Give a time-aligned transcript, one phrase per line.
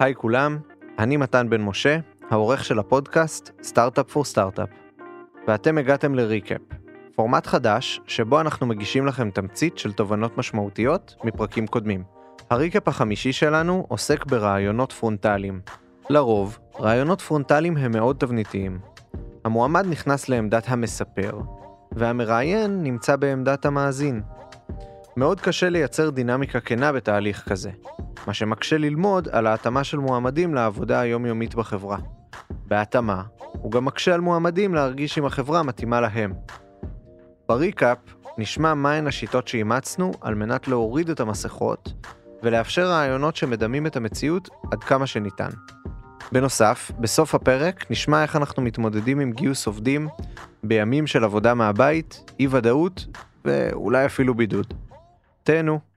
[0.00, 0.58] היי כולם,
[0.98, 1.98] אני מתן בן משה,
[2.30, 4.68] העורך של הפודקאסט Startup for Startup.
[5.48, 6.60] ואתם הגעתם ל recap,
[7.14, 12.04] פורמט חדש שבו אנחנו מגישים לכם תמצית של תובנות משמעותיות מפרקים קודמים.
[12.50, 15.60] ה recap החמישי שלנו עוסק בראיונות פרונטליים.
[16.10, 18.78] לרוב, ראיונות פרונטליים הם מאוד תבניתיים.
[19.44, 21.40] המועמד נכנס לעמדת המספר,
[21.92, 24.22] והמראיין נמצא בעמדת המאזין.
[25.16, 27.70] מאוד קשה לייצר דינמיקה כנה בתהליך כזה,
[28.26, 31.98] מה שמקשה ללמוד על ההתאמה של מועמדים לעבודה היומיומית בחברה.
[32.66, 36.32] בהתאמה, הוא גם מקשה על מועמדים להרגיש אם החברה מתאימה להם.
[37.48, 37.98] בריקאפ
[38.38, 41.92] נשמע מהן השיטות שאימצנו על מנת להוריד את המסכות
[42.42, 45.50] ולאפשר רעיונות שמדמים את המציאות עד כמה שניתן.
[46.32, 50.08] בנוסף, בסוף הפרק נשמע איך אנחנו מתמודדים עם גיוס עובדים
[50.62, 53.06] בימים של עבודה מהבית, אי ודאות
[53.44, 54.74] ואולי אפילו בידוד.
[55.42, 55.93] תהנו.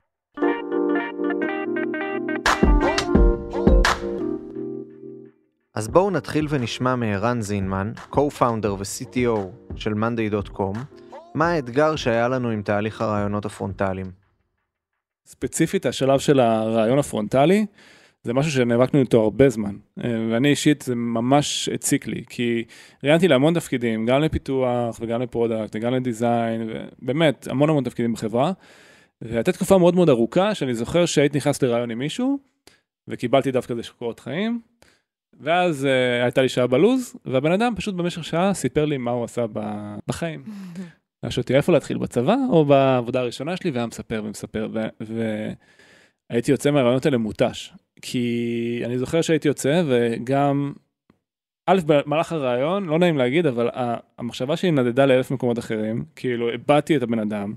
[5.77, 9.39] אז בואו נתחיל ונשמע מערן זינמן, co-founder ו-CTO
[9.75, 10.77] של monday.com,
[11.33, 14.11] מה האתגר שהיה לנו עם תהליך הרעיונות הפרונטליים.
[15.25, 17.65] ספציפית השלב של הרעיון הפרונטלי
[18.23, 22.63] זה משהו שנאבקנו איתו הרבה זמן אה, ואני אישית זה ממש הציק לי כי
[23.03, 26.69] ראיינתי להמון תפקידים גם לפיתוח וגם ל product וגם ל design
[27.01, 28.51] ובאמת המון המון תפקידים בחברה.
[29.21, 32.39] והייתה תקופה מאוד מאוד ארוכה שאני זוכר שהייתי נכנס לראיון עם מישהו
[33.07, 34.61] וקיבלתי דווקא איזה קורות חיים
[35.39, 39.23] ואז אה, הייתה לי שעה בלו"ז והבן אדם פשוט במשך שעה סיפר לי מה הוא
[39.23, 39.45] עשה
[40.07, 40.43] בחיים.
[41.29, 44.69] שאל אותי איפה להתחיל בצבא או בעבודה הראשונה שלי והיה מספר ומספר
[46.29, 50.73] והייתי יוצא מהרעיונות האלה מותש כי אני זוכר שהייתי יוצא וגם
[51.65, 53.69] א' במהלך הרעיון לא נעים להגיד אבל
[54.17, 57.53] המחשבה שלי נדדה לאלף מקומות אחרים כאילו הבעתי את הבן אדם.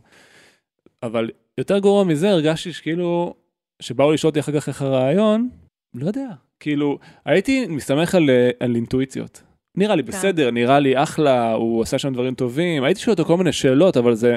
[1.03, 3.35] אבל יותר גרוע מזה הרגשתי שכאילו
[3.83, 5.49] שבאו לשאול אותי אחר כך איך הרעיון
[5.95, 6.29] לא יודע
[6.61, 8.31] כאילו הייתי מסתמך על,
[8.61, 9.43] על אינטואיציות
[9.77, 10.09] נראה לי כן.
[10.09, 13.97] בסדר, נראה לי אחלה, הוא עושה שם דברים טובים, הייתי שואל אותו כל מיני שאלות,
[13.97, 14.37] אבל זה,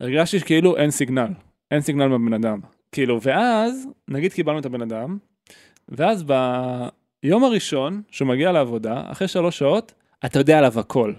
[0.00, 1.28] הרגשתי שכאילו אין סיגנל,
[1.70, 2.60] אין סיגנל מהבן אדם.
[2.92, 5.18] כאילו, ואז, נגיד קיבלנו את הבן אדם,
[5.88, 6.24] ואז
[7.22, 9.92] ביום הראשון שהוא מגיע לעבודה, אחרי שלוש שעות,
[10.24, 11.12] אתה יודע עליו הכל.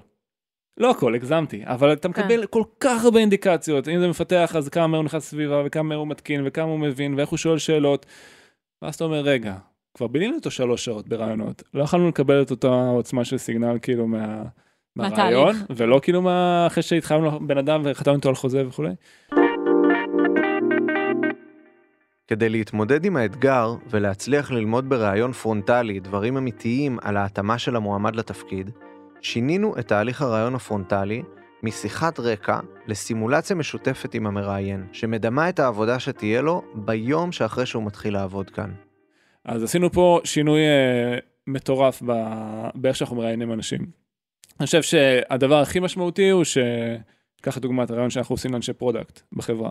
[0.78, 2.22] לא הכל, הגזמתי, אבל אתה כן.
[2.22, 6.08] מקבל כל כך הרבה אינדיקציות, אם זה מפתח, אז כמה הוא נכנס לסביבה, וכמה הוא
[6.08, 8.06] מתקין, וכמה הוא מבין, ואיך הוא שואל שאלות.
[8.82, 9.56] ואז אתה אומר, רגע,
[9.94, 14.08] כבר בילינו אותו שלוש שעות ברעיונות, לא יכולנו לקבל את אותה עוצמה של סיגנל כאילו
[14.08, 14.44] מה...
[14.96, 16.68] מהראיון, ולא כאילו מה...
[16.68, 18.94] אחרי שהתחלנו בן אדם וחתמנו איתו על חוזה וכולי.
[22.28, 28.70] כדי להתמודד עם האתגר ולהצליח ללמוד בראיון פרונטלי דברים אמיתיים על ההתאמה של המועמד לתפקיד,
[29.22, 31.24] שינינו את תהליך הראיון הפרונטלי
[31.64, 38.14] משיחת רקע לסימולציה משותפת עם המראיין, שמדמה את העבודה שתהיה לו ביום שאחרי שהוא מתחיל
[38.14, 38.72] לעבוד כאן.
[39.46, 42.02] אז עשינו פה שינוי אה, מטורף
[42.76, 43.80] באיך שאנחנו מראיינים אנשים.
[44.60, 46.58] אני חושב שהדבר הכי משמעותי הוא ש...
[47.42, 49.70] קח דוגמא את הראיון שאנחנו עושים לאנשי product בחברה.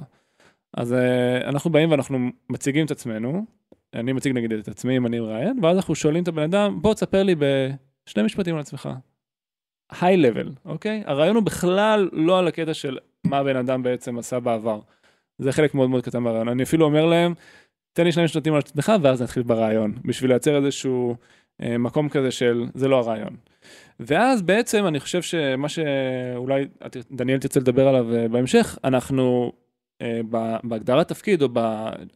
[0.76, 0.96] אז אה,
[1.48, 2.18] אנחנו באים ואנחנו
[2.50, 3.44] מציגים את עצמנו,
[3.94, 6.94] אני מציג נגיד את עצמי אם אני מראיין, ואז אנחנו שואלים את הבן אדם, בוא
[6.94, 8.88] תספר לי בשני משפטים על עצמך.
[10.00, 11.02] high level, אוקיי?
[11.06, 14.80] הראיון הוא בכלל לא על הקטע של מה הבן אדם בעצם עשה בעבר.
[15.38, 16.48] זה חלק מאוד מאוד קטן מהראיון.
[16.48, 17.34] אני אפילו אומר להם,
[17.92, 21.16] תן לי שני משפטים על עצמך ואז נתחיל ברעיון, בשביל לייצר איזשהו
[21.62, 23.36] אה, מקום כזה של זה לא הרעיון.
[24.00, 26.68] ואז בעצם אני חושב שמה שאולי
[27.10, 29.52] דניאל תרצה לדבר עליו אה, בהמשך, אנחנו
[30.62, 31.58] בהגדרת תפקיד או ב...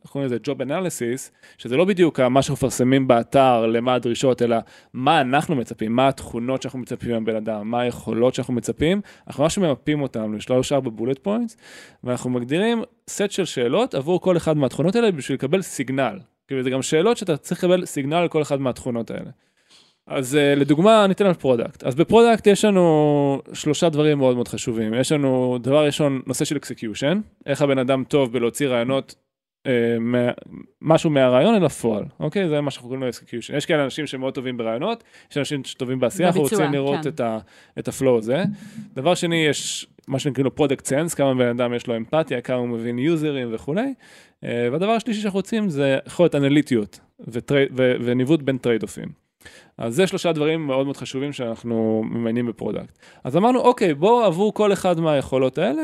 [0.03, 4.57] איך קוראים לזה Job Analysis, שזה לא בדיוק מה שאנחנו מפרסמים באתר, למה הדרישות, אלא
[4.93, 9.59] מה אנחנו מצפים, מה התכונות שאנחנו מצפים מהבן אדם, מה היכולות שאנחנו מצפים, אנחנו ממש
[9.59, 11.57] ממפים אותם לשלוש ארבע בולט פוינטס,
[12.05, 16.19] ואנחנו מגדירים סט של שאלות עבור כל אחד מהתכונות האלה בשביל לקבל signal.
[16.47, 19.31] כאילו זה גם שאלות שאתה צריך לקבל signal על כל אחד מהתכונות האלה.
[20.07, 24.49] אז אה, לדוגמה ניתן על product אז ב product יש לנו שלושה דברים מאוד מאוד
[24.49, 24.95] חשובים.
[24.95, 29.15] יש לנו דבר ראשון נושא של execution איך הבן אדם טוב בלהוציא רעיונות
[29.67, 29.71] אה,
[30.83, 32.49] משהו מהרעיון אל הפועל אוקיי?
[32.49, 36.01] זה מה שאנחנו קוראים לו execution יש כאלה אנשים שמאוד טובים ברעיונות יש אנשים שטובים
[36.01, 37.09] בעשייה אנחנו רוצים לראות כן.
[37.09, 37.39] את, ה,
[37.79, 38.45] את ה flow הזה.
[38.95, 42.57] דבר שני יש מה שנקרא לו product sense כמה בן אדם יש לו אמפתיה כמה
[42.57, 43.95] הוא מבין יוזרים וכולי.
[44.41, 47.01] אה, והדבר השלישי שאנחנו רוצים זה יכולת אנליטיות
[48.05, 49.24] וניווט בין trade-off ים.
[49.79, 52.99] אז זה שלושה דברים מאוד מאוד חשובים שאנחנו ממיינים ב product.
[53.25, 55.83] אז אמרנו, אוקיי, בואו עבור כל אחד מהיכולות האלה,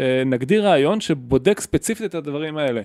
[0.00, 2.82] אה, נגדיר ראיון שבודק ספציפית את הדברים האלה.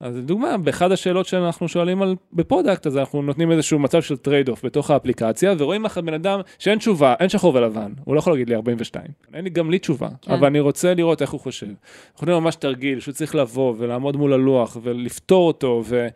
[0.00, 4.16] אז לדוגמה, באחד השאלות שאנחנו שואלים על ב product, אז אנחנו נותנים איזשהו מצב של
[4.16, 8.32] trade-off בתוך האפליקציה, ורואים לך בן אדם שאין תשובה, אין שחור ולבן, הוא לא יכול
[8.32, 9.04] להגיד לי 42.
[9.34, 10.32] אין לי גם לי תשובה, כן.
[10.32, 11.66] אבל אני רוצה לראות איך הוא חושב.
[11.66, 16.06] אנחנו נותנים ממש תרגיל שהוא צריך לבוא ולעמוד מול הלוח ולפתור אותו, ו...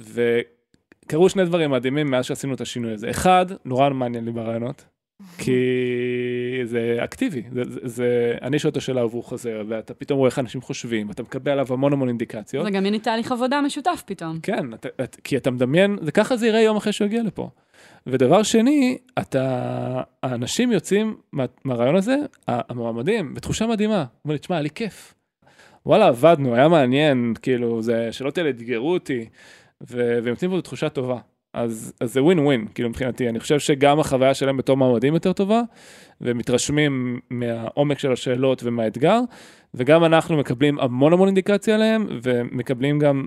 [0.00, 0.40] ו...
[1.10, 3.10] קרו שני דברים מדהימים מאז שעשינו את השינוי הזה.
[3.10, 4.84] אחד, נורא מעניין לי ברעיונות,
[5.38, 5.52] כי
[6.64, 10.38] זה אקטיבי, זה, זה, זה אני שואל את השאלה והוא חוזר, ואתה פתאום רואה איך
[10.38, 12.64] אנשים חושבים, ואתה מקבל עליו המון המון אינדיקציות.
[12.64, 14.38] זה גם יהיה תהליך עבודה משותף פתאום.
[14.42, 17.50] כן, את, את, כי אתה מדמיין, זה ככה זה יראה יום אחרי שהוא יגיע לפה.
[18.06, 22.16] ודבר שני, אתה, האנשים יוצאים מה, מהרעיון הזה,
[22.48, 24.04] המועמדים, בתחושה מדהימה.
[24.24, 25.14] אומר לי, תשמע, היה לי כיף.
[25.86, 29.26] וואלה, עבדנו, היה מעניין, כאילו, זה, שלא תהיה אתגרו אותי,
[29.80, 31.18] והם יוצאים פה תחושה טובה.
[31.54, 35.32] אז, אז זה ווין ווין, כאילו מבחינתי, אני חושב שגם החוויה שלהם בתור מעמדים יותר
[35.32, 35.62] טובה,
[36.20, 39.20] ומתרשמים מהעומק של השאלות ומהאתגר,
[39.74, 43.26] וגם אנחנו מקבלים המון המון אינדיקציה עליהם, ומקבלים גם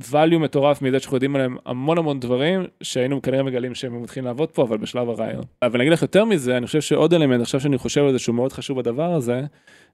[0.00, 4.50] value מטורף מזה שאנחנו יודעים עליהם המון המון דברים, שהיינו כנראה מגלים שהם מתחילים לעבוד
[4.50, 5.42] פה, אבל בשלב הרעיון.
[5.62, 8.18] אבל אני אגיד לך יותר מזה, אני חושב שעוד אלמנט, עכשיו שאני חושב על זה
[8.18, 9.42] שהוא מאוד חשוב בדבר הזה,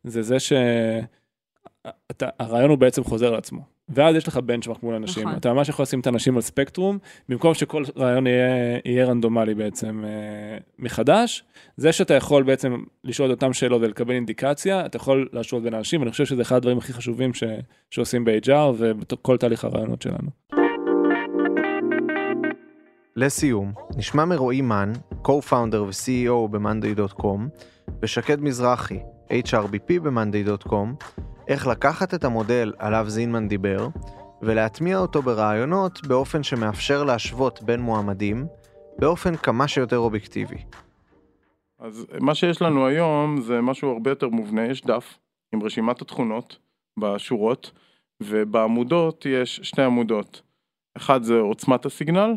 [0.04, 0.52] זה זה ש...
[2.10, 3.80] אתה, הרעיון הוא בעצם חוזר לעצמו.
[3.90, 5.38] ואז יש לך בנצ'מארק מול אנשים, נכון.
[5.38, 6.98] אתה ממש יכול לשים את האנשים על ספקטרום,
[7.28, 11.44] במקום שכל רעיון יהיה, יהיה רנדומלי בעצם אה, מחדש,
[11.76, 16.00] זה שאתה יכול בעצם לשאול את אותם שאלות ולקבל אינדיקציה, אתה יכול להשוות בין אנשים,
[16.00, 17.44] ואני חושב שזה אחד הדברים הכי חשובים ש,
[17.90, 20.31] שעושים ב-HR ובכל תהליך הרעיונות שלנו.
[23.16, 24.92] לסיום, נשמע מרועי מן,
[25.25, 27.40] co-founder ו-CEO ב-monday.com,
[28.02, 28.98] ושקד מזרחי,
[29.31, 31.05] HRBP ב-monday.com,
[31.49, 33.88] איך לקחת את המודל עליו זינמן דיבר,
[34.43, 38.47] ולהטמיע אותו ברעיונות באופן שמאפשר להשוות בין מועמדים,
[38.99, 40.59] באופן כמה שיותר אובייקטיבי.
[41.79, 45.19] אז מה שיש לנו היום זה משהו הרבה יותר מובנה, יש דף
[45.55, 46.59] עם רשימת התכונות
[47.00, 47.71] בשורות,
[48.23, 50.43] ובעמודות יש שתי עמודות.
[50.97, 52.35] אחד זה עוצמת הסיגנל,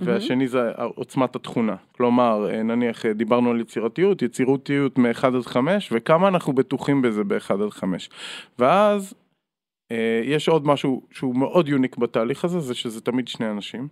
[0.00, 1.76] והשני זה עוצמת התכונה.
[1.92, 7.24] כלומר, אה, נניח אה, דיברנו על יצירתיות, יצירותיות מ-1 עד 5, וכמה אנחנו בטוחים בזה
[7.24, 8.10] ב-1 עד 5.
[8.58, 9.14] ואז
[9.92, 13.88] אה, יש עוד משהו שהוא מאוד יוניק בתהליך הזה, זה שזה תמיד שני אנשים,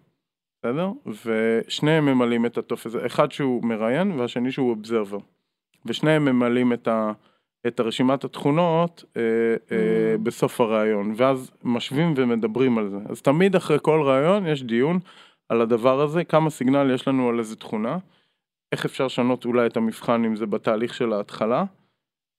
[0.58, 0.90] בסדר?
[1.24, 5.18] ושניהם ממלאים את הטופס, אחד שהוא מראיין והשני שהוא אובזרבר.
[5.86, 7.12] ושניהם ממלאים את, ה,
[7.66, 10.18] את הרשימת התכונות אה, אה, mm.
[10.22, 12.98] בסוף הראיון, ואז משווים ומדברים על זה.
[13.08, 14.98] אז תמיד אחרי כל ראיון יש דיון.
[15.48, 17.98] על הדבר הזה, כמה סיגנל יש לנו על איזה תכונה,
[18.72, 21.64] איך אפשר לשנות אולי את המבחן אם זה בתהליך של ההתחלה,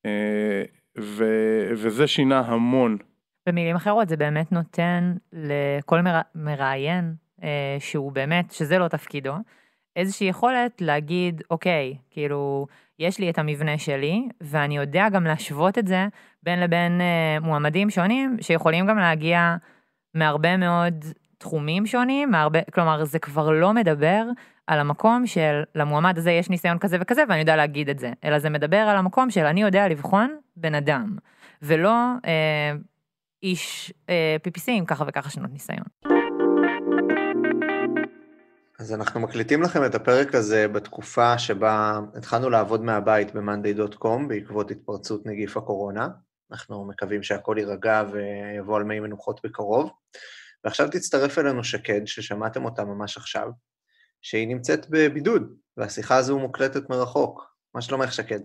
[0.05, 0.63] אה,
[0.99, 1.25] ו,
[1.71, 2.97] וזה שינה המון.
[3.49, 6.21] במילים אחרות זה באמת נותן לכל מר...
[6.35, 7.13] מראיין
[7.43, 9.33] אה, שהוא באמת, שזה לא תפקידו,
[9.95, 12.67] איזושהי יכולת להגיד, אוקיי, כאילו,
[12.99, 16.07] יש לי את המבנה שלי, ואני יודע גם להשוות את זה
[16.43, 19.55] בין לבין אה, מועמדים שונים, שיכולים גם להגיע
[20.13, 21.05] מהרבה מאוד
[21.45, 24.23] תחומים שונים, מהרבה, כלומר זה כבר לא מדבר
[24.67, 28.39] על המקום של למועמד הזה יש ניסיון כזה וכזה ואני יודע להגיד את זה, אלא
[28.39, 31.15] זה מדבר על המקום של אני יודע לבחון בן אדם,
[31.61, 31.93] ולא
[32.25, 32.71] אה,
[33.43, 35.85] איש אה, PPC עם ככה וככה שנות ניסיון.
[38.79, 45.25] אז אנחנו מקליטים לכם את הפרק הזה בתקופה שבה התחלנו לעבוד מהבית ב-monday.com בעקבות התפרצות
[45.25, 46.07] נגיף הקורונה.
[46.51, 49.91] אנחנו מקווים שהכל יירגע ויבוא על מי מנוחות בקרוב.
[50.65, 53.47] ועכשיו תצטרף אלינו שקד, ששמעתם אותה ממש עכשיו,
[54.21, 57.55] שהיא נמצאת בבידוד, והשיחה הזו מוקלטת מרחוק.
[57.73, 58.39] מה שלומך, שקד?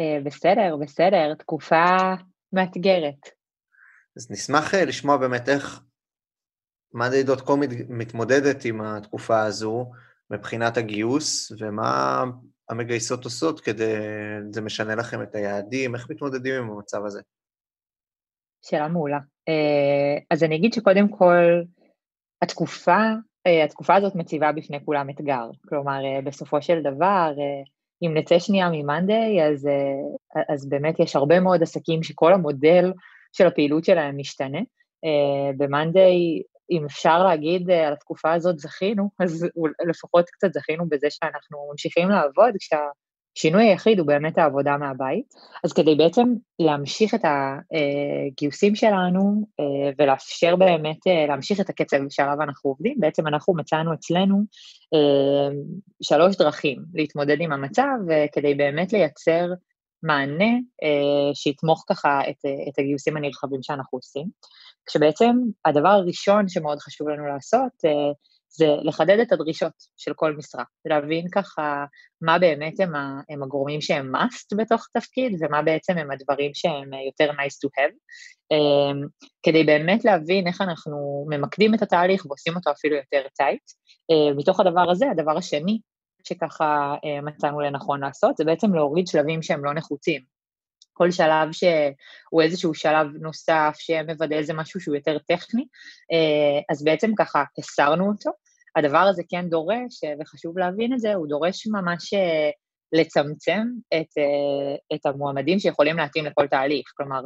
[0.00, 1.84] Uh, בסדר, בסדר, תקופה
[2.52, 3.28] מאתגרת.
[4.16, 5.80] אז נשמח uh, לשמוע באמת איך
[6.94, 9.90] מאנדי.קום מתמודדת עם התקופה הזו
[10.30, 12.24] מבחינת הגיוס, ומה
[12.68, 13.94] המגייסות עושות כדי,
[14.50, 17.20] זה משנה לכם את היעדים, איך מתמודדים עם המצב הזה?
[18.62, 19.18] שאלה מעולה.
[19.50, 21.62] אה, אז אני אגיד שקודם כל,
[22.42, 23.00] התקופה,
[23.46, 25.50] אה, התקופה הזאת מציבה בפני כולם אתגר.
[25.68, 27.32] כלומר, אה, בסופו של דבר,
[28.02, 29.68] אם נצא שנייה ממאנדיי, אז,
[30.48, 32.92] אז באמת יש הרבה מאוד עסקים שכל המודל
[33.32, 34.58] של הפעילות שלהם משתנה.
[35.56, 39.46] במאנדיי, אם אפשר להגיד על התקופה הזאת זכינו, אז
[39.88, 42.78] לפחות קצת זכינו בזה שאנחנו ממשיכים לעבוד, כשה...
[43.36, 45.34] השינוי היחיד הוא באמת העבודה מהבית.
[45.64, 52.42] אז כדי בעצם להמשיך את הגיוסים שלנו אה, ולאפשר באמת אה, להמשיך את הקצב שעליו
[52.42, 54.42] אנחנו עובדים, בעצם אנחנו מצאנו אצלנו
[54.94, 55.56] אה,
[56.02, 57.98] שלוש דרכים להתמודד עם המצב
[58.32, 59.46] כדי באמת לייצר
[60.02, 60.50] מענה
[61.34, 62.36] שיתמוך ככה את,
[62.68, 64.26] את הגיוסים הנרחבים שאנחנו עושים.
[64.86, 67.72] כשבעצם הדבר הראשון שמאוד חשוב לנו לעשות
[68.52, 71.84] זה לחדד את הדרישות של כל משרה, להבין ככה
[72.22, 76.90] מה באמת הם, ה, הם הגורמים שהם must בתוך תפקיד ומה בעצם הם הדברים שהם
[77.06, 77.94] יותר nice to have,
[78.52, 79.08] um,
[79.42, 83.62] כדי באמת להבין איך אנחנו ממקדים את התהליך ועושים אותו אפילו יותר טייט.
[84.12, 85.80] Uh, מתוך הדבר הזה, הדבר השני
[86.24, 90.39] שככה uh, מצאנו לנכון לעשות, זה בעצם להוריד שלבים שהם לא נחוצים.
[91.00, 95.64] כל שלב שהוא איזשהו שלב נוסף שמוודא איזה משהו שהוא יותר טכני,
[96.70, 98.30] אז בעצם ככה הסרנו אותו.
[98.76, 102.14] הדבר הזה כן דורש, וחשוב להבין את זה, הוא דורש ממש
[102.92, 103.62] לצמצם
[103.94, 104.06] את,
[104.94, 106.92] את המועמדים שיכולים להתאים לכל תהליך.
[106.96, 107.20] כלומר,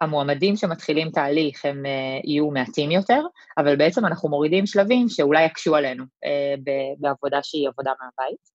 [0.00, 1.82] המועמדים שמתחילים תהליך הם
[2.24, 3.20] יהיו מעטים יותר,
[3.58, 6.04] אבל בעצם אנחנו מורידים שלבים שאולי יקשו עלינו
[6.98, 8.52] בעבודה שהיא עבודה מהבית.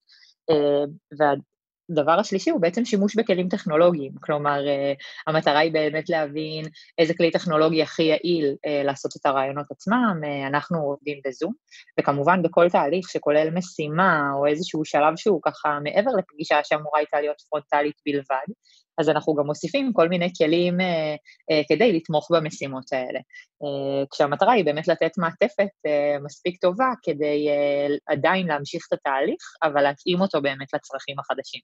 [1.89, 6.65] הדבר השלישי הוא בעצם שימוש בכלים טכנולוגיים, כלומר uh, המטרה היא באמת להבין
[6.97, 11.53] איזה כלי טכנולוגי הכי יעיל uh, לעשות את הרעיונות עצמם, uh, אנחנו עובדים בזום,
[11.99, 17.41] וכמובן בכל תהליך שכולל משימה או איזשהו שלב שהוא ככה מעבר לפגישה שאמורה הייתה להיות
[17.49, 18.53] פרונטלית בלבד,
[18.97, 21.15] אז אנחנו גם מוסיפים כל מיני כלים אה,
[21.51, 23.19] אה, כדי לתמוך במשימות האלה.
[23.63, 29.41] אה, כשהמטרה היא באמת לתת מעטפת אה, מספיק טובה כדי אה, עדיין להמשיך את התהליך,
[29.63, 31.61] אבל להתאים אותו באמת לצרכים החדשים.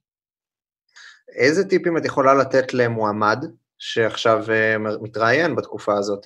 [1.36, 3.46] איזה טיפים את יכולה לתת למועמד
[3.80, 6.24] שעכשיו אה, מתראיין בתקופה הזאת?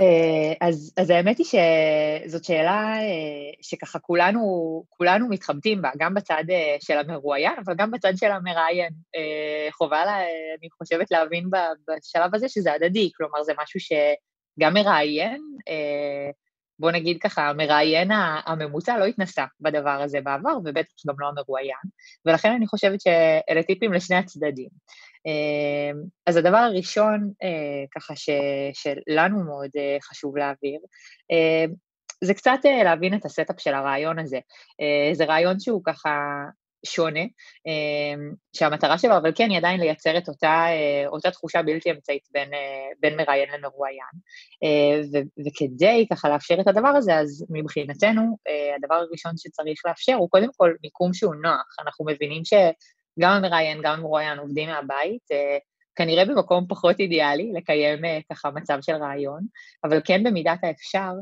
[0.00, 4.40] אה, אז, אז האמת היא שזאת שאלה אה, שככה כולנו,
[4.88, 8.92] כולנו מתחבטים בה, גם בצד אה, של המרואיין, אבל גם בצד של המראיין.
[9.72, 10.18] חובה, לה,
[10.58, 11.50] אני חושבת, להבין
[11.88, 15.42] בשלב הזה שזה הדדי, כלומר זה משהו שגם מראיין,
[16.78, 18.10] בוא נגיד ככה, המראיין
[18.46, 21.86] הממוצע לא התנסה בדבר הזה בעבר, ובטח גם לא המרואיין,
[22.26, 24.68] ולכן אני חושבת שאלה טיפים לשני הצדדים.
[25.26, 28.30] אמ, אז הדבר הראשון, אה, ככה ש,
[28.72, 30.80] שלנו מאוד אה, חשוב להעביר,
[31.30, 31.72] אמ,
[32.24, 34.38] זה קצת אה, להבין את ה setup של הריאיון הזה.
[35.12, 36.10] זה ריאיון שהוא ככה
[36.86, 37.20] שונה,
[37.66, 40.66] אמ, שהמטרה שלו, אבל כן, היא עדיין לייצר את אותה,
[41.06, 42.50] אותה תחושה בלתי אמצעית בין,
[43.00, 44.16] בין מראיין למרואיין.
[45.46, 48.36] וכדי ככה לאפשר את הדבר הזה, אז מבחינתנו,
[48.76, 51.76] הדבר הראשון שצריך לאפשר הוא קודם כל מיקום שהוא נוח.
[51.80, 52.52] אנחנו מבינים ש...
[53.20, 55.58] גם המראיין, גם המרואיין עובדים מהבית, אה,
[55.96, 59.46] כנראה במקום פחות אידיאלי לקיים אה, ככה מצב של ריאיון,
[59.84, 61.12] אבל כן במידת האפשר, אה,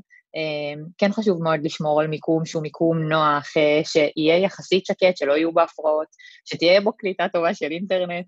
[0.98, 3.46] כן חשוב מאוד לשמור על מיקום שהוא מיקום נוח,
[3.84, 6.08] שיהיה יחסית שקט, שלא יהיו בו הפרעות,
[6.44, 8.26] שתהיה בו קליטה טובה של אינטרנט,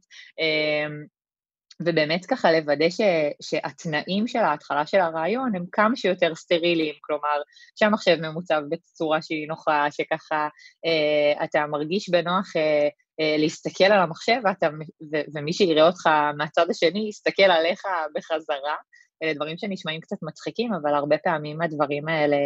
[1.80, 3.00] ובאמת ככה לוודא ש,
[3.42, 7.42] שהתנאים של ההתחלה של הרעיון הם כמה שיותר סטריליים, כלומר
[7.78, 10.48] שהמחשב ממוצב בצורה שהיא נוחה, שככה
[10.86, 12.88] אה, אתה מרגיש בנוח אה,
[13.20, 14.68] אה, להסתכל על המחשב ואתה,
[15.12, 17.82] ו, ומי שיראה אותך מהצד השני יסתכל עליך
[18.14, 18.76] בחזרה.
[19.23, 22.37] אלה דברים שנשמעים קצת מצחיקים, אבל הרבה פעמים הדברים האלה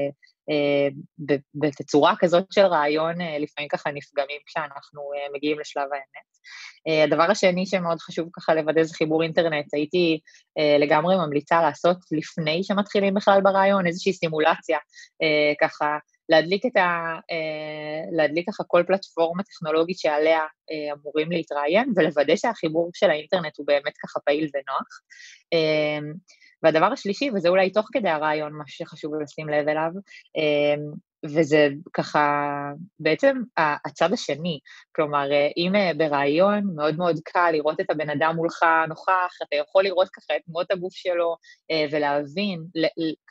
[0.50, 0.89] אה,
[1.55, 6.31] בתצורה כזאת של רעיון אה, לפעמים ככה נפגמים כשאנחנו אה, מגיעים לשלב האמת.
[7.05, 9.75] הדבר השני שמאוד חשוב ככה לוודא זה חיבור אינטרנט.
[9.75, 10.21] הייתי
[10.81, 14.79] לגמרי ממליצה לעשות לפני שמתחילים בכלל ברעיון איזושהי סימולציה,
[15.61, 15.99] ככה
[16.29, 17.19] להדליק את ה...
[18.12, 20.41] להדליק ככה כל פלטפורמה טכנולוגית שעליה
[20.93, 25.00] אמורים להתראיין, ולוודא שהחיבור של האינטרנט הוא באמת ככה פעיל ונוח.
[26.62, 29.90] והדבר השלישי, וזה אולי תוך כדי הרעיון, מה שחשוב לשים לב אליו,
[31.25, 32.49] וזה ככה
[33.00, 34.59] בעצם הצד השני,
[34.97, 39.85] כלומר אם אה, ברעיון מאוד מאוד קל לראות את הבן אדם מולך נוכח, אתה יכול
[39.85, 41.37] לראות ככה את תנועות הגוף שלו
[41.71, 42.65] אה, ולהבין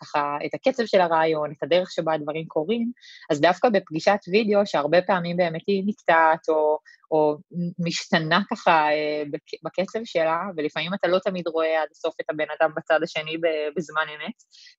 [0.02, 2.92] ככה את הקצב של הרעיון, את הדרך שבה הדברים קורים,
[3.32, 6.78] אז דווקא בפגישת וידאו שהרבה פעמים באמת היא נקטעת או,
[7.12, 7.38] או
[7.80, 9.24] משתנה ככה אה,
[9.64, 13.38] בקצב שלה, ולפעמים אתה לא תמיד רואה עד הסוף את הבן אדם בצד השני
[13.76, 14.34] בזמן אמת,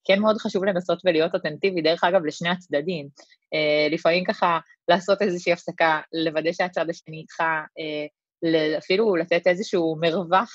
[0.05, 3.00] כן מאוד חשוב לנסות ולהיות אותנטיבי, דרך אגב, לשני הצדדים.
[3.55, 8.07] אה, לפעמים ככה לעשות איזושהי הפסקה, לוודא שהצד השני איתך, אה,
[8.79, 10.51] אפילו לתת איזשהו מרווח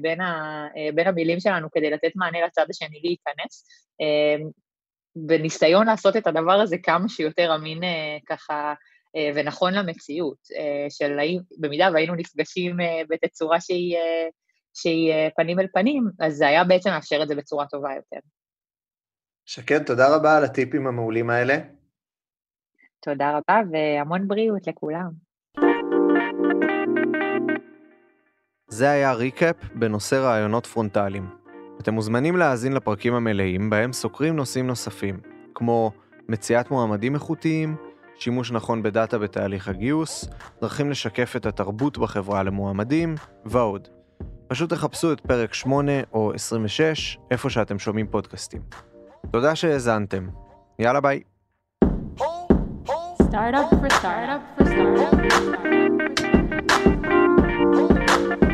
[0.00, 3.64] בין, ה, בין המילים שלנו כדי לתת מענה לצד השני להיכנס,
[5.16, 7.80] בניסיון לעשות את הדבר הזה כמה שיותר אמין
[8.28, 8.74] ככה
[9.16, 11.18] אה, ונכון למציאות, אה, של
[11.60, 13.96] במידה והיינו נפגשים אה, בתצורה שהיא,
[14.74, 18.26] שהיא פנים אל פנים, אז זה היה בעצם מאפשר את זה בצורה טובה יותר.
[19.44, 21.58] שקד, תודה רבה על הטיפים המעולים האלה.
[23.00, 25.10] תודה רבה והמון בריאות לכולם.
[28.68, 31.28] זה היה recap בנושא ראיונות פרונטליים.
[31.80, 35.20] אתם מוזמנים להאזין לפרקים המלאים בהם סוקרים נושאים נוספים,
[35.54, 35.92] כמו
[36.28, 37.76] מציאת מועמדים איכותיים,
[38.18, 40.28] שימוש נכון בדאטה בתהליך הגיוס,
[40.60, 43.88] דרכים לשקף את התרבות בחברה למועמדים, ועוד.
[44.48, 48.89] פשוט תחפשו את פרק 8 או 26, איפה שאתם שומעים פודקאסטים.
[49.30, 50.28] תודה שהאזנתם.
[50.78, 51.22] יאללה ביי.
[53.30, 55.36] Start up for start up for start up for
[57.88, 58.49] start